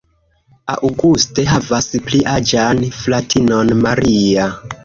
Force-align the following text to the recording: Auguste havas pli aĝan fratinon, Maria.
Auguste 0.77 1.45
havas 1.51 1.89
pli 2.07 2.23
aĝan 2.33 2.83
fratinon, 3.03 3.75
Maria. 3.87 4.49